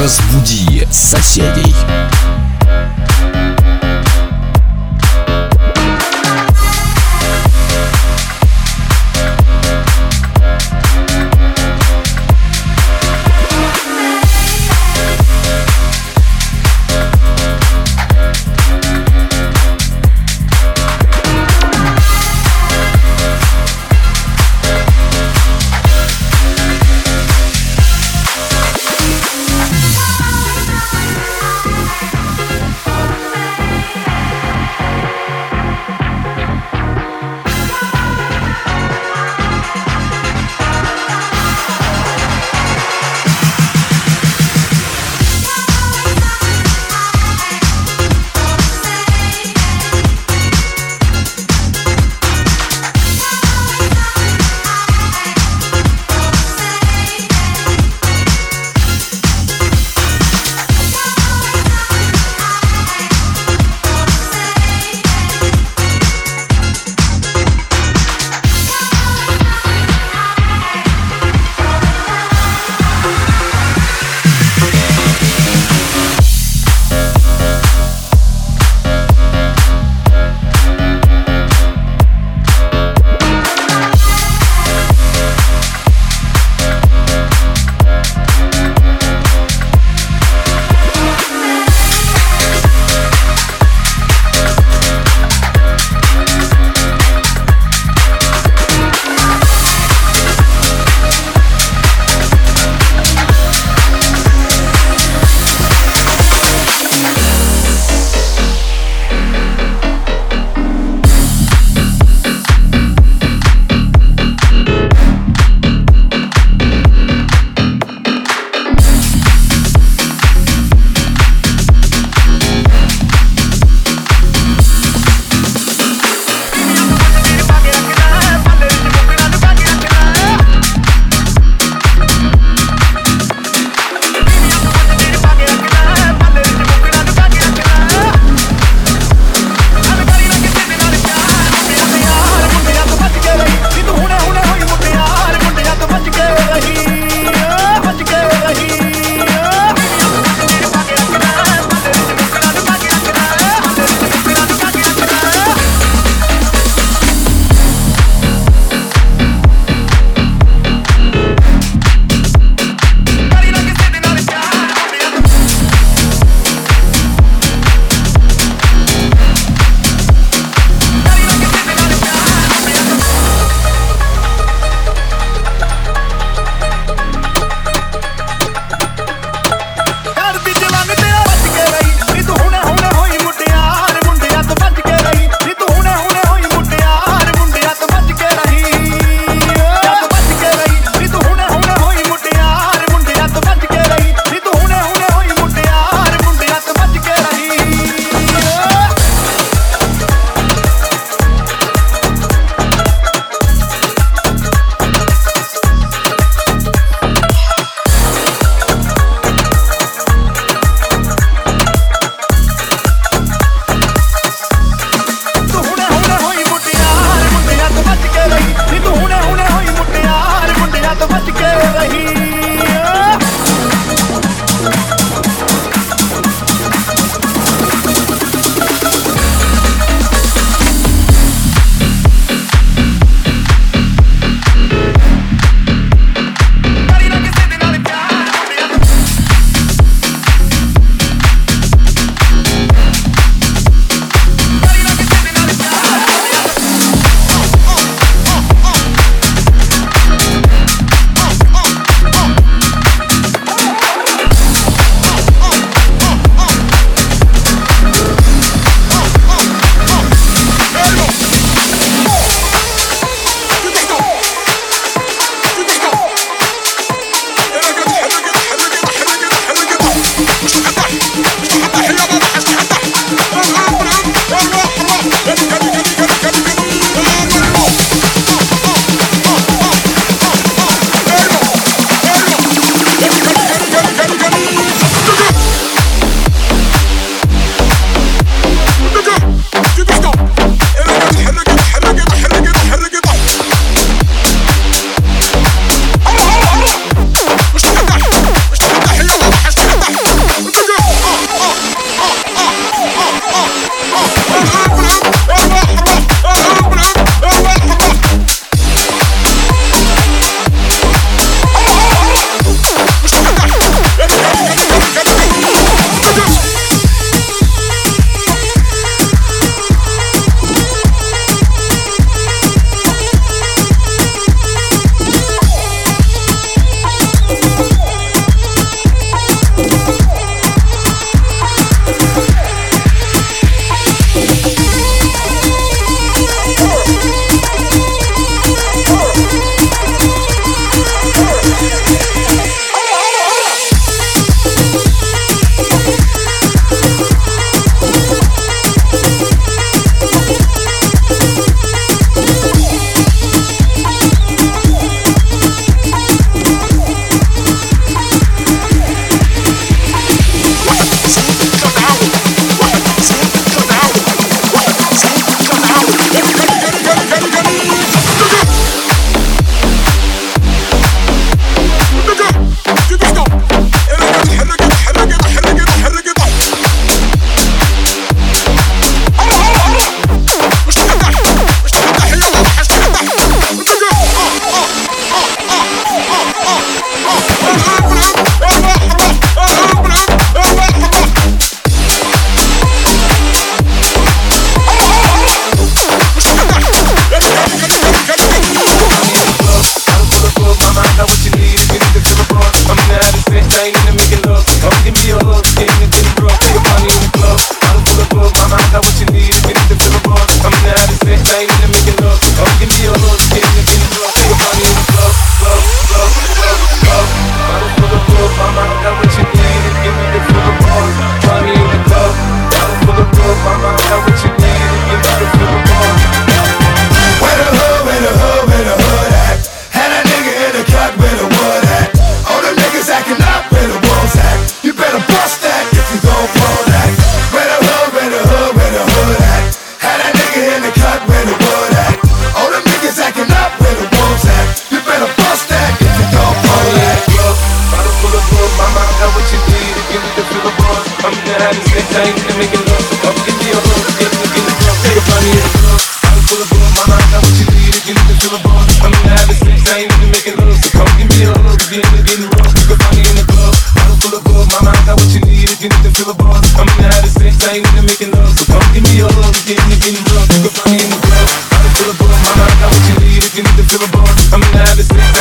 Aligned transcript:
Разбуди 0.00 0.88
соседей. 0.90 1.74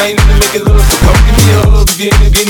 Ain't 0.01 0.19
in 0.19 0.39
make 0.39 0.55
it 0.55 0.63
look. 0.63 0.79
Come 0.79 1.19
give 1.25 1.37
me 1.37 1.45
a 1.51 1.69
hug 1.69 1.89
again 1.89 2.25
again. 2.25 2.48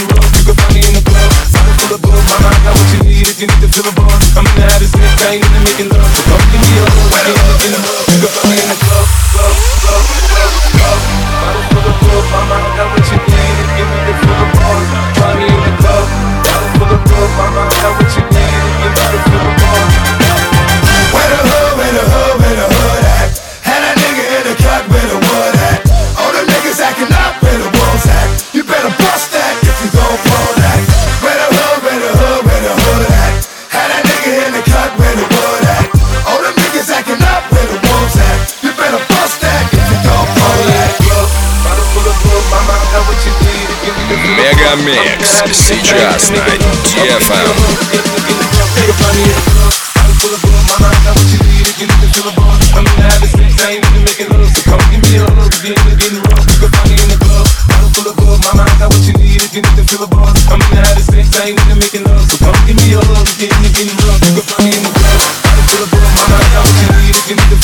Мегамикс 44.76 45.42
сейчас 45.52 46.30
на 46.30 46.35
DFM. 46.35 47.80